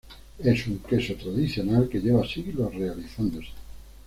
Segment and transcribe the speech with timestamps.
[0.39, 3.49] Es un queso tradicional que lleva siglos realizándose.